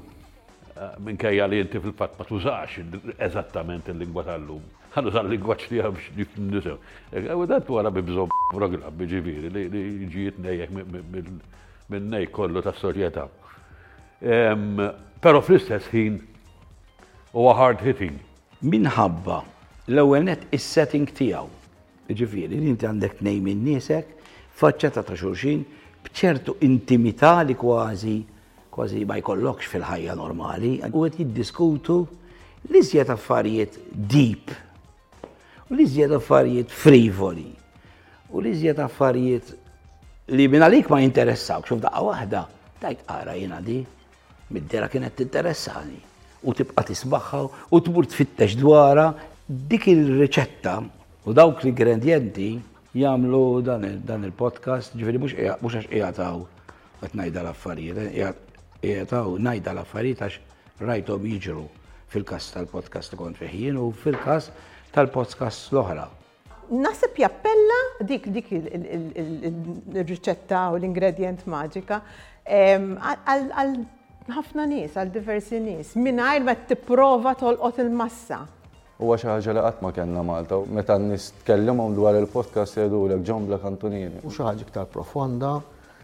Eh, 0.71 0.93
minn 1.05 1.17
kajja 1.19 1.47
li 1.51 1.59
jinti 1.61 1.81
fil-fat 1.83 2.15
ma 2.17 2.25
tużax 2.25 2.79
eżattament 3.19 3.89
il-lingwa 3.91 4.23
tal-lum. 4.29 4.63
Għan 4.91 5.07
użan 5.07 5.29
lingwa 5.31 5.55
lingwaċ 5.55 5.69
biex 5.71 6.11
nifnisew. 6.15 6.31
xnif 6.31 6.53
nisew. 6.55 6.77
Eh, 7.11 7.27
eh, 7.29 7.35
u 7.37 7.45
dat 7.45 7.67
għara 7.69 7.91
bibżob 7.91 8.31
program 8.51 8.91
biġiviri 8.97 9.51
li 9.53 10.07
ġijiet 10.11 10.39
nejjek 10.39 10.71
minn 11.89 12.09
nej 12.09 12.25
kollu 12.31 12.61
ta' 12.61 12.71
soċjetà. 12.73 13.27
Pero 15.21 15.41
fl-istess 15.41 15.87
ħin 15.93 16.19
u 17.33 17.47
hard 17.49 17.81
hitting. 17.81 18.19
Minħabba 18.61 19.41
l-ewwel 19.89 20.23
net 20.23 20.45
is-setting 20.51 21.07
tiegħu. 21.09 21.49
Ġifieri, 22.11 22.57
inti 22.67 22.85
għandek 22.85 23.21
nej 23.21 23.39
minn 23.39 23.63
niesek, 23.63 24.05
faċċetta 24.59 25.03
ta' 25.03 25.15
xulxin, 25.15 25.63
bċertu 26.05 26.55
intimità 26.65 27.41
li 27.45 27.55
kważi 27.57 28.15
kważi 28.73 29.01
ma 29.05 29.17
jkollokx 29.19 29.67
fil-ħajja 29.71 30.15
normali, 30.17 30.77
u 30.95 31.03
għet 31.05 31.17
jiddiskutu 31.21 31.97
li 32.71 32.81
zjed 32.87 33.09
affarijiet 33.13 33.75
deep, 33.91 34.53
u 35.67 35.75
li 35.75 35.85
zjed 35.91 36.13
affarijiet 36.17 36.71
frivoli, 36.71 37.49
u 38.31 38.39
li 38.43 38.53
zjed 38.55 38.79
affarijiet 38.79 39.51
li 40.31 40.45
minna 40.47 40.69
li 40.71 40.79
ma 40.87 41.01
jinteressawx 41.03 41.67
xuf 41.67 41.83
daqqa 41.83 42.05
wahda, 42.07 42.45
tajt 42.79 43.03
għara 43.11 43.35
jina 43.41 43.59
di, 43.65 43.81
mid-dera 44.55 44.87
kienet 44.91 45.19
tinteressani, 45.19 45.99
u 46.47 46.55
tibqa 46.55 46.85
tisbaħħa, 46.87 47.43
u 47.75 47.79
tmur 47.83 48.07
tfittex 48.07 48.55
dwara, 48.59 49.11
dik 49.51 49.89
il-riċetta 49.91 50.79
u 51.27 51.35
dawk 51.37 51.65
l-ingredienti 51.65 52.49
Jamlu 52.91 53.63
dan 53.63 53.85
il-podcast, 54.27 54.91
ġifiri 54.99 55.19
mhux 55.23 55.31
għax 55.39 55.87
qiegħataw 55.87 56.41
għat 56.99 57.13
ngħidha 57.15 57.39
l-affarijiet, 57.45 57.95
qiegħataw 58.81 59.27
eh, 59.31 59.39
ngħidha 59.47 59.71
l-affarijiet 59.77 60.19
għax 60.19 60.35
rajthom 60.89 61.23
jiġru 61.31 61.63
fil 62.11 62.25
kas 62.27 62.49
tal-podcast 62.51 63.13
li 63.13 63.17
kont 63.21 63.37
fih 63.39 63.71
u 63.79 63.85
fil-każ 63.95 64.49
tal-podcast 64.91 65.71
l-oħra 65.71 66.03
nasib 66.83 67.15
jappella 67.23 67.77
dik 68.09 68.23
dik 68.35 68.47
il-riċetta 68.59 70.61
u 70.73 70.75
l-ingredient 70.81 71.41
maġika 71.51 71.97
għal 72.47 73.71
ħafna 74.31 74.65
nies, 74.71 74.95
għal 74.99 75.11
diversi 75.15 75.57
nies, 75.63 75.89
mingħajr 75.95 76.43
ma 76.47 76.53
tipprova 76.69 77.33
tolqot 77.39 77.77
il-massa 77.85 78.37
u 79.01 79.17
xi 79.17 79.25
ħaġa 79.27 79.53
li 79.55 79.61
qatt 79.65 79.81
ma 79.81 79.91
kellna 79.91 80.21
Malta. 80.23 80.59
Meta 80.69 80.95
nis 81.01 81.31
dwar 81.43 82.15
il-podcast 82.19 82.77
jgħidulek 82.77 83.23
ġon 83.25 83.47
bla 83.47 83.57
kantunini. 83.57 84.21
U 84.23 84.29
xaħġa 84.29 84.51
ħaġa 84.51 84.65
iktar 84.67 84.89
profonda, 84.93 85.55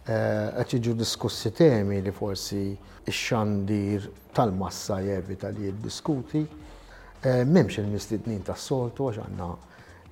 eh, 0.07 0.63
qed 0.65 0.93
diskussi 0.97 1.51
temi 1.51 2.01
li 2.01 2.11
forsi 2.11 2.75
xandir 3.05 4.09
tal-massa 4.33 4.99
jevita 5.01 5.49
li 5.49 5.67
jiddiskuti. 5.69 6.41
Eh, 7.23 7.43
m'hemmx 7.45 7.77
il-mistednin 7.83 8.41
tas-soltu 8.43 9.07
għax 9.11 9.21
għandna 9.23 9.49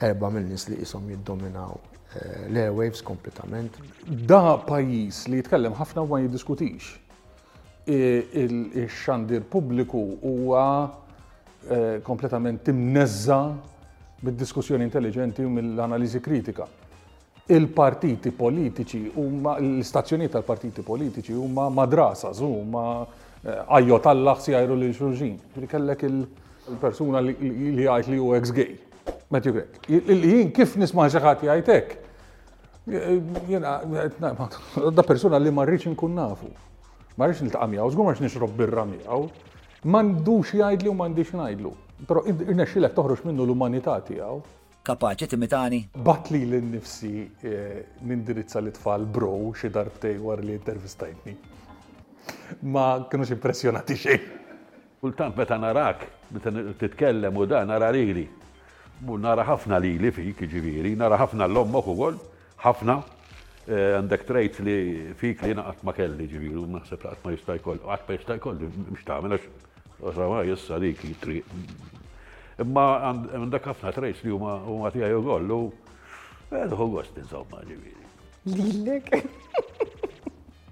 erba' 0.06 0.30
mill-nies 0.30 0.68
li 0.70 0.78
qishom 0.82 1.10
jiddominaw 1.10 1.74
eh, 1.74 2.52
l-airwaves 2.52 3.02
kompletament. 3.06 3.78
Da 4.08 4.58
pajis 4.68 5.26
li 5.30 5.42
jitkellem 5.42 5.74
ħafna 5.78 6.06
ma 6.06 6.22
jiddiskutix. 6.22 7.00
Il-xandir 7.86 9.44
pubbliku 9.46 10.02
huwa 10.22 10.66
Eh, 11.68 12.00
kompletament 12.02 12.60
timnezza 12.62 13.40
mid-diskussjoni 14.22 14.84
intelligenti 14.86 15.42
u 15.46 15.50
mill-analiżi 15.50 16.20
kritika. 16.22 16.68
Il-partiti 17.50 18.30
politiċi 18.38 19.10
huma 19.16 19.56
l 19.58 19.80
istazzjoniet 19.82 20.30
tal-partiti 20.36 20.84
politiċi 20.86 21.34
huma 21.34 21.66
madrasa, 21.74 22.32
huma 22.46 22.84
għajjo 23.46 24.00
tal-laħsi 24.06 24.54
għajru 24.58 24.78
li 24.78 24.92
xurġin. 24.94 25.34
Kellek 25.72 26.06
il-persuna 26.10 27.22
li 27.24 27.34
għajt 27.90 28.12
li 28.14 28.22
u 28.22 28.30
ex-gay. 28.38 28.78
Matthew 29.34 29.58
Grek. 29.58 29.82
Jien 29.90 30.54
kif 30.54 30.78
nisma' 30.78 31.08
xi 31.10 31.22
ħadd 31.24 31.48
Jena, 32.86 33.80
Jiena 33.90 34.94
da 34.94 35.02
persuna 35.02 35.40
li 35.42 35.50
ma 35.50 35.66
rridx 35.66 35.88
inkun 35.90 36.14
nafu. 36.14 36.52
Ma 37.18 37.26
rridx 37.26 37.42
niltaqa' 37.42 37.70
miegħu, 37.74 38.22
nixrob 38.22 38.54
birra 38.54 38.84
miegħu. 38.86 39.24
Mandux 39.86 40.50
jgħidli 40.58 40.90
u 40.90 40.94
mandix 41.00 41.30
Pero 41.30 41.72
Però 42.10 42.22
irnexxilek 42.26 42.94
toħroġ 42.96 43.20
minnu 43.28 43.46
l-umanità 43.46 44.00
tiegħu. 44.02 44.40
Kapaċi 44.84 45.28
timitani? 45.30 45.78
Batli 46.04 46.40
l-nifsi 46.46 47.12
eh, 47.44 47.86
nindirizza 48.02 48.60
li 48.62 48.72
tfal 48.74 49.06
bro 49.06 49.52
xi 49.54 49.70
darbtej 49.70 50.18
war 50.20 50.40
li 50.44 50.54
intervistajtni. 50.54 51.36
Ma 52.74 53.06
kienux 53.10 53.30
impressjonati 53.36 53.96
xejn. 53.98 54.26
Kultant 55.06 55.38
meta 55.38 55.58
narak, 55.62 56.02
meta 56.34 56.52
titkellem 56.82 57.38
u 57.38 57.46
da 57.46 57.62
nara 57.64 57.92
rili. 57.94 58.26
U 59.06 59.18
nara 59.22 59.46
ħafna 59.46 59.78
li 59.86 59.94
li 60.02 60.12
fik, 60.12 60.48
ġiviri, 60.50 60.96
nara 60.98 61.22
ħafna 61.22 61.46
l-ommok 61.46 61.92
u 61.94 61.98
għol, 62.10 62.20
ħafna, 62.66 62.98
eh, 63.70 63.94
għandek 64.02 64.26
trejt 64.32 64.60
li 64.66 64.78
fik 65.22 65.46
li 65.46 65.54
naqat 65.54 65.86
ma 65.86 65.94
kelli 65.94 66.26
ġiviri, 66.34 66.58
u 66.64 66.68
naħseb 66.74 67.06
għat 67.12 67.24
ma 67.26 67.38
jistaj 67.38 67.62
koll, 67.66 67.84
għat 67.86 68.10
ma 68.10 68.18
jistaj 68.20 68.42
koll, 68.48 68.66
mx 68.90 69.06
ta' 69.06 69.22
Rawa 70.02 70.44
jessa 70.46 70.80
dik 70.82 71.00
jitri. 71.04 71.42
Imma 72.60 72.84
għandak 73.40 73.68
ħafna 73.72 73.92
trejs 73.96 74.22
li 74.26 74.32
huma 74.36 74.58
huma 74.64 74.92
tiegħi 74.92 75.16
ukoll 75.22 75.52
u 75.56 75.60
għedħu 76.56 76.88
gost 76.96 77.18
insomma 77.20 77.62
ġifieri. 77.66 78.12
Lilek. 78.52 79.12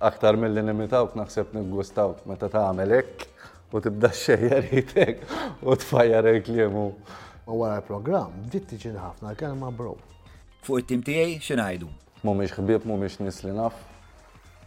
Aktar 0.09 0.35
mill-li 0.39 0.63
nimitawk 0.67 1.15
naħseb 1.19 1.55
niggustawk 1.57 2.25
meta 2.27 2.49
tagħmel 2.51 2.95
hekk 2.97 3.73
u 3.73 3.81
tibda 3.83 4.11
xejjer 4.13 4.67
jitek 4.73 5.23
u 5.65 5.75
tfajjar 5.81 6.29
il-kliemu. 6.33 6.85
U 7.47 7.57
wara 7.59 7.79
l-programm, 7.81 8.43
dit 8.51 8.63
tiġi 8.71 8.93
ħafna 8.99 9.33
kelma 9.39 9.67
bro. 9.75 9.97
Fuq 10.63 10.83
it-tim 10.85 11.03
tiegħi 11.03 11.39
xi 11.43 11.57
ngħidu? 11.59 11.89
Mhumiex 12.23 12.55
ħbieb, 12.61 12.87
mhumiex 12.87 13.19
nies 13.23 13.41
li 13.43 13.55
naf, 13.57 13.75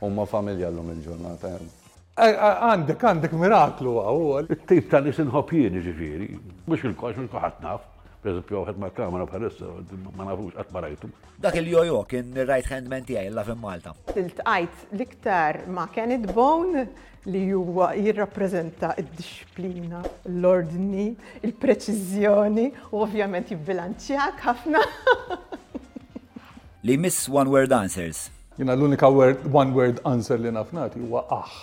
huma 0.05 0.29
familja 0.29 0.69
llum 0.73 0.93
il-ġurnata 0.93 1.55
hemm. 1.57 1.76
Għandek, 2.17 3.03
għandek 3.05 3.33
miraklu 3.37 3.91
għaw. 4.01 4.47
Tip 4.65 4.87
tal 4.89 5.05
nisin 5.05 5.29
hopjien 5.29 5.75
ġifiri, 5.85 6.29
mux 6.65 6.85
il-kox, 6.89 7.19
mux 7.21 7.29
koħat 7.33 7.59
naf. 7.61 7.83
Per 8.25 8.31
eżempju, 8.33 8.63
għed 8.73 8.81
ma' 8.81 8.89
kamera 8.97 9.27
bħalissa, 9.29 9.69
ma' 10.17 10.25
nafux 10.31 10.57
għat 10.59 10.71
ma' 10.75 10.81
rajtu. 10.87 11.11
Dak 11.45 11.59
il-jojo 11.61 11.99
kien 12.09 12.31
right 12.49 12.71
hand 12.73 12.89
man 12.91 13.05
tijaj, 13.07 13.27
la' 13.31 13.43
laf 13.43 13.51
Malta. 13.61 13.93
Tilt 14.15 14.33
tqajt 14.41 14.87
liktar 14.99 15.61
ma' 15.69 15.85
Kenneth 15.95 16.33
Bone 16.35 16.87
li 17.29 17.45
huwa 17.51 17.91
jirrapprezenta 17.95 18.95
id-disciplina, 18.99 20.01
l-ordni, 20.33 21.11
il-preċizjoni 21.45 22.67
u 22.97 23.05
ovvjament 23.05 23.53
jibbilanċjak 23.53 24.43
ħafna. 24.49 24.83
Li 26.87 26.97
miss 27.03 27.29
one 27.29 27.51
word 27.53 27.73
answers. 27.77 28.31
Jina 28.57 28.73
l-unika 28.73 29.11
one 29.11 29.75
word 29.77 30.01
answer 30.09 30.39
li 30.41 30.49
nafnati 30.55 31.03
huwa 31.03 31.27
aħ. 31.43 31.57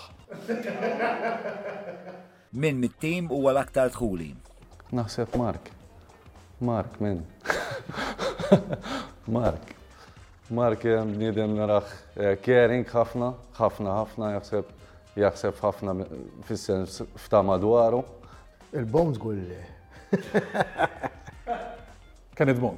Min 2.52 2.78
mit-tim 2.84 3.28
u 3.32 3.48
l-aktar 3.54 3.90
tħuli? 3.96 4.32
Naħseb 4.94 5.36
Mark. 5.40 5.70
Mark, 6.64 6.98
min. 7.04 7.26
Mark. 9.36 9.72
Mark 10.54 10.82
bniedem 11.14 11.56
narax 11.58 11.84
eh, 12.20 12.36
caring 12.44 12.84
ħafna, 12.92 13.30
ħafna 13.58 13.90
ħafna 14.02 14.26
jaħseb 14.38 14.66
jaħseb 15.24 15.54
ħafna 15.64 15.96
fis-sens 16.50 17.02
f'ta' 17.16 17.44
madwaru. 17.48 18.04
Il-bom 18.74 19.14
żgulli. 19.16 19.64
Kan 22.36 22.50
id-bom? 22.54 22.78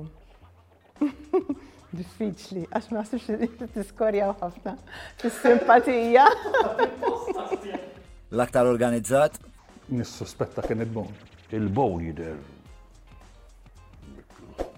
Diffiċli, 1.97 2.65
għax 2.69 2.89
ma 2.91 2.99
nasibx 2.99 3.31
li 3.39 3.47
tiskorja 3.73 4.27
għafna, 4.35 4.75
t 5.17 5.31
simpatija 5.33 6.25
L-aktar 8.31 8.65
organizzat? 8.69 9.39
nis 9.87 9.99
Nissuspetta 10.03 10.61
kien 10.67 10.83
il-bowl. 10.83 11.09
Il-bowl 11.55 12.01
jider 12.03 12.35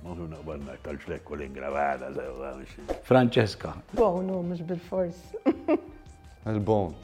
Għunu 0.09 0.25
naqbalna 0.31 0.73
tal 0.81 0.97
lekku 1.11 1.35
l-ingravada, 1.37 2.07
zaħu 2.15 2.45
għamix. 2.47 2.85
Francesca. 3.05 3.75
Bonu, 3.93 4.39
mux 4.47 4.63
bil-fors. 4.65 5.19
Il-bon. 6.49 6.95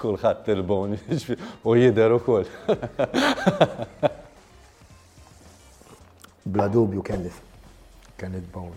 Kulħadd 0.00 0.48
il-bon. 0.54 0.94
U 1.68 1.74
jider 1.76 2.12
ukoll. 2.16 2.46
Bla 6.54 6.68
dubju 6.72 7.02
kellif. 7.04 7.40
Kellif 8.16 8.46
bon. 8.54 8.70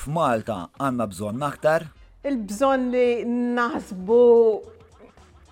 F'Malta 0.00 0.58
għandna 0.82 1.06
bżonn 1.12 1.44
aktar? 1.52 1.84
Il-bżonn 2.26 2.88
li 2.94 3.06
naħsbu 3.54 4.22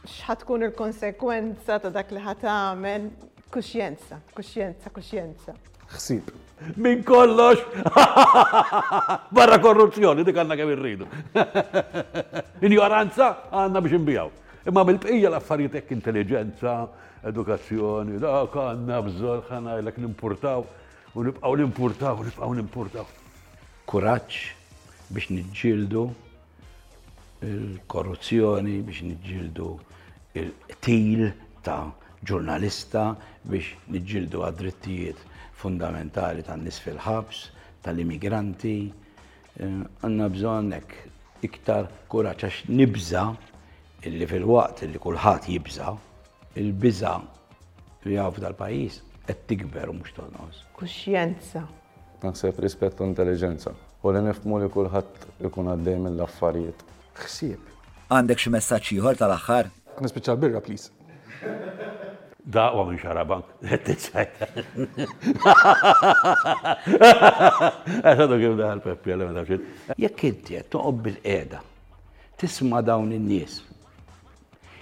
x'ħatkun 0.09 0.67
il-konsekwenza 0.73 1.79
ta' 1.85 1.93
dak 1.95 2.17
li 2.17 2.25
ħatamel 2.27 3.11
kuxjenza, 3.53 4.19
kuxjenza, 4.35 4.91
kuxjenza 4.91 5.55
ħsib. 5.97 6.31
Min 6.89 7.01
kollox, 7.05 7.59
barra 9.37 9.59
korruzzjoni, 9.65 10.23
dik 10.25 10.37
għanna 10.39 10.57
kemm 10.61 10.73
irridu. 10.77 11.09
Injoranza 12.69 13.31
għanna 13.61 13.83
biex 13.83 13.99
nbijaw. 14.05 14.31
Imma 14.71 14.85
mill-bqija 14.87 15.33
l-affarijiet 15.33 15.77
hekk 15.81 15.95
intelligenza, 15.97 16.77
edukazzjoni, 17.27 18.21
dak 18.23 18.55
għandna 18.63 19.01
bżonn 19.09 19.43
ħana 19.49 19.77
jlek 19.81 19.99
importaw 20.07 20.63
u 21.19 21.27
nibqgħu 21.27 21.67
importaw 21.67 22.23
u 22.23 22.29
nibqgħu 22.29 22.61
importaw. 22.63 23.11
Kuraġġ 23.91 24.39
biex 25.19 25.35
niġġieldu 25.35 26.07
il-korruzzjoni, 27.51 28.79
biex 28.87 29.03
niġġieldu 29.11 29.73
il-til 30.39 31.27
ta' 31.67 31.83
ġurnalista 32.23 33.09
biex 33.51 33.75
niġġieldu 33.91 34.47
għad-drittijiet 34.47 35.29
fundamentali 35.62 36.42
tan-nies 36.47 36.81
fil-ħabs, 36.83 37.42
tal-immigranti, 37.85 38.78
eh, 38.87 39.83
għanna 40.02 40.26
bżonnek 40.35 40.95
iktar 41.47 41.87
kura 42.11 42.33
ċax 42.38 42.66
nibza 42.75 43.29
illi 44.09 44.27
fil-waqt 44.31 44.85
illi 44.88 44.98
kulħadd 45.03 45.48
jibza, 45.53 45.94
il 46.61 46.72
biza 46.77 47.14
li 48.09 48.18
għaw 48.18 48.42
tal-pajis 48.42 48.98
qed 49.27 49.46
tikber 49.53 49.90
u 49.92 50.01
mhux 50.01 50.14
tonqos. 50.16 50.62
Kuxjenza. 50.79 51.62
Naħseb 52.27 52.59
rispett 52.62 52.98
u 53.03 53.07
intelligenza. 53.12 53.72
U 54.03 54.11
li 54.14 54.22
nifmu 54.27 54.59
li 54.64 54.70
kulħadd 54.75 55.46
ikun 55.48 55.70
għaddejm 55.77 56.11
l 56.11 56.22
affarijiet 56.27 56.83
Xsib. 57.22 57.62
Għandek 58.11 58.42
xie 58.42 58.53
messaċi 58.59 58.98
ieħor 58.98 59.18
tal-aħħar? 59.22 59.70
Nispiċċa 60.03 60.38
birra, 60.42 60.61
please. 60.64 60.90
Daqwa 62.46 62.85
minn 62.88 62.98
xarabank. 62.98 63.44
Għasadu 68.02 68.35
kif 68.40 68.57
daħal 68.59 68.81
Peppi 68.83 69.11
għalem 69.14 69.35
daħxin. 69.37 69.61
Jek 70.02 70.24
inti 70.26 70.52
għed 70.59 70.68
toqob 70.74 70.96
bil-qeda, 71.05 71.59
tisma 72.42 72.81
dawn 72.83 73.12
in-nies. 73.14 73.52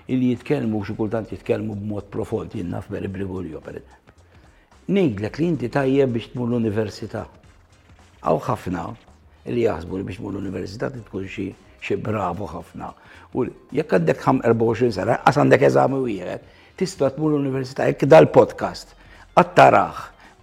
Illi 0.09 0.27
jitkellmu 0.33 0.81
xi 0.89 0.93
kultant 0.97 1.29
jitkellmu 1.35 1.73
b'mod 1.77 2.07
profond, 2.13 2.55
jien 2.57 2.69
naf 2.73 2.87
Meri 2.91 3.09
Brigolio 3.13 3.61
per 3.63 3.75
Ngħidlek 4.91 5.35
li 5.39 5.47
inti 5.53 5.69
tajjeb 5.71 6.09
biex 6.17 6.27
tmur 6.33 6.47
l-università. 6.55 7.23
Aw 8.27 8.39
ħafna 8.49 8.85
li 9.53 9.63
jaħsbu 9.69 9.93
li 10.01 10.05
biex 10.09 10.17
tmur 10.23 10.33
l-università 10.41 10.85
tkun 10.97 11.25
xi 11.29 11.95
bravo 12.01 12.45
ħafna. 12.57 12.89
U 13.37 13.39
jekk 13.77 13.91
għandek 14.01 14.21
24 14.25 14.91
sena, 14.97 15.15
qas 15.23 15.37
għandek 15.45 15.63
eżami 15.69 15.99
wieħed 16.09 16.43
tista' 16.79 17.11
tmur 17.15 17.31
l-università 17.37 17.85
jekk 17.89 18.05
dal-podcast 18.05 18.93
għattaraħ, 19.39 19.95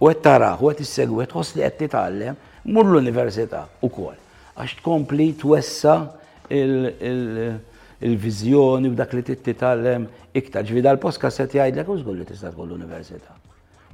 u 0.02 0.08
għattaraħ, 0.10 0.62
u 0.64 0.68
għed 0.72 1.08
u 1.12 1.16
għattħos 1.22 1.50
li 1.56 1.62
għed 1.66 1.76
titgħallem 1.82 2.34
mur 2.72 2.84
l-università 2.92 3.60
kol. 3.82 4.16
għax 4.58 4.72
tkompli 4.82 5.28
twessa 5.38 5.94
il-vizjoni 6.48 8.88
u 8.88 8.90
dak 8.96 9.12
li 9.14 9.22
titallem 9.24 10.08
iktar. 10.34 10.62
Ġvi 10.68 10.80
dal-podcast 10.84 11.36
se 11.36 11.42
jgħidlek 11.48 11.88
użgur 11.96 12.14
li 12.18 12.24
tista' 12.28 12.52
l-università. 12.54 13.32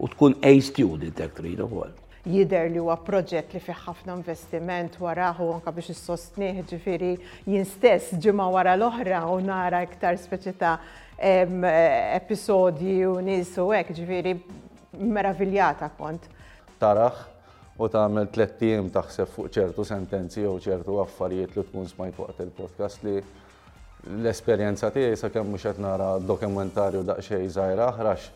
U 0.03 0.05
tkun 0.11 0.33
A 0.43 0.51
student 0.61 1.19
hekk 1.21 1.35
trid 1.43 1.61
ukoll 1.63 1.93
jider 2.25 2.71
li 2.73 2.79
huwa 2.81 2.97
proġett 3.05 3.53
li 3.53 3.61
fih 3.63 3.77
ħafna 3.85 4.15
investiment 4.17 4.97
waraħu 5.01 5.49
anka 5.59 5.73
biex 5.77 5.93
is-sostnih 5.93 6.63
ġifieri 6.71 7.11
jien 7.51 7.67
stess 7.69 8.15
ġimgħa 8.17 8.47
wara 8.55 8.73
l-oħra 8.79 9.21
u 9.35 9.41
nara 9.45 9.83
iktar 9.85 10.17
speċi 10.21 10.55
ta' 10.59 10.77
episodji 11.25 12.97
u 13.07 13.19
nies 13.25 13.53
u 13.61 13.69
hekk 13.77 13.93
ġifieri 13.99 14.33
meraviljata 14.97 15.91
kont. 15.99 16.25
Tarah 16.81 17.21
u 17.77 17.89
tagħmel 17.93 18.31
tliet 18.35 18.57
tiem 18.61 18.89
taħseb 18.95 19.31
fuq 19.35 19.53
ċertu 19.59 19.85
sentenzi 19.87 20.43
jew 20.47 20.55
ċertu 20.65 20.97
affarijiet 21.05 21.59
li 21.59 21.67
tkun 21.69 21.89
smajt 21.93 22.23
waqt 22.25 22.41
il-podcast 22.49 23.05
li 23.07 23.19
l-esperjenza 24.15 24.89
tiegħi 24.95 25.21
sakemm 25.27 25.53
mhux 25.53 25.69
qed 25.69 25.81
nara 25.85 26.15
dokumentarju 26.31 27.05
daqsxejn 27.09 27.47
żgħira 27.53 27.91
aħrax 27.93 28.33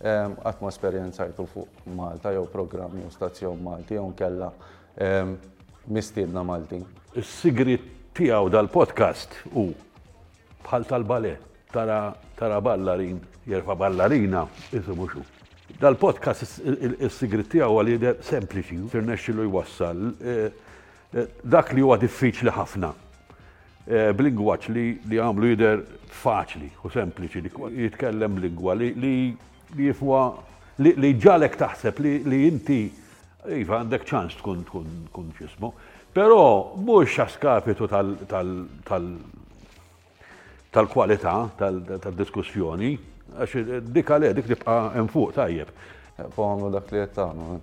għatma 0.00 0.68
esperienzajtu 0.68 1.44
fuq 1.48 1.84
Malta, 1.96 2.32
jew 2.34 2.44
programmi 2.52 3.04
u 3.06 3.10
stazzjon 3.12 3.62
Malti, 3.64 3.96
jew 3.96 4.10
kella 4.16 4.50
mistidna 5.88 6.42
Malti. 6.44 6.82
il 7.16 7.24
sigrit 7.24 7.84
tiegħu 8.16 8.48
dal-podcast 8.52 9.32
u 9.54 9.70
bħal 10.66 10.84
tal-bale, 10.88 11.32
tara, 11.72 12.12
tara 12.36 12.60
ballarin, 12.60 13.20
jerfa 13.46 13.76
ballarina, 13.76 14.42
isimu 14.72 15.08
xu. 15.08 15.22
Dal-podcast 15.80 16.44
is-sigrit 16.44 17.48
tiegħu 17.54 17.78
għal 17.80 17.90
jider 17.94 18.18
sempliċi, 18.24 18.80
firnexxilu 18.92 19.46
jwassal. 19.48 20.02
E, 20.20 20.36
e, 21.12 21.26
dak 21.44 21.72
li 21.76 21.84
huwa 21.84 21.96
diffiċli 22.00 22.52
ħafna, 22.56 22.92
e, 23.86 24.02
b'lingwaġġ 24.18 24.68
li 24.74 25.18
għamlu 25.22 25.50
jider 25.54 25.82
faċli 26.20 26.70
u 26.84 26.92
sempliċi 26.92 27.44
li 27.48 27.52
jitkellem 27.86 28.40
lingwa 28.44 28.74
li 28.80 28.92
li 29.74 29.88
jifwa 29.88 30.20
li 30.82 31.10
ġalek 31.22 31.56
taħseb 31.58 31.98
li 32.28 32.40
inti 32.46 32.78
iva 33.60 33.78
għandek 33.80 34.06
ċans 34.06 34.36
tkun 34.40 34.62
tkun 34.68 34.90
tkun 35.08 35.30
ġismu. 35.38 35.70
Però 36.12 36.38
mhux 36.78 37.16
għaskapitu 37.22 37.88
tal-kwalità 40.76 41.34
tal-diskussjoni, 41.58 42.90
għax 43.36 43.56
dik 43.92 44.12
għalek, 44.16 44.34
dik 44.38 44.50
tibqa' 44.54 44.80
hemm 44.96 45.10
fuq 45.12 45.34
tajjeb. 45.36 45.72
Fomlu 46.36 46.70
dak 46.72 46.92
li 46.96 47.02
qed 47.04 47.26
eh? 47.26 47.58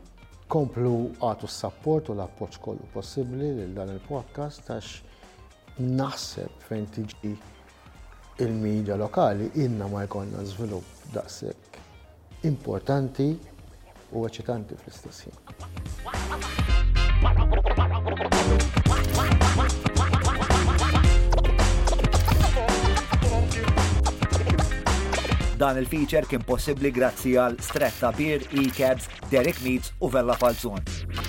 Komplu 0.54 0.94
għatu 1.26 1.48
s-sapport 1.50 2.12
u 2.13 2.18
l-appoċ 2.18 2.60
kollu 2.62 2.89
possibli 2.94 3.54
lil 3.58 3.74
dan 3.78 3.89
il-podcast 3.96 4.70
għax 4.76 5.82
naħseb 5.82 6.62
fejn 6.68 6.86
tiġi 6.98 7.34
il-medja 8.46 8.98
lokali 9.00 9.50
inna 9.66 9.88
ma 9.89 10.06
jkollna 10.06 10.44
żvilupp 10.52 11.06
daqseb 11.16 11.73
importanti 12.48 13.32
u 14.12 14.26
eċitanti 14.28 14.76
fl-istess 14.78 15.28
Dan 25.58 25.78
il-feature 25.80 26.28
kien 26.28 26.44
possibbli 26.44 26.92
grazzi 26.92 27.38
għal 27.40 27.56
Stretta 27.64 28.12
Beer, 28.18 28.44
E-Cabs, 28.52 29.08
Derek 29.32 29.62
Meets 29.64 29.94
u 30.04 30.10
Vella 30.12 30.34
Falzun. 30.36 31.23